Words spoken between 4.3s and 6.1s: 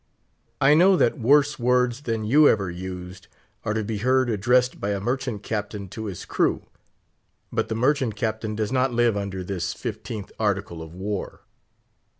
addressed by a merchant captain to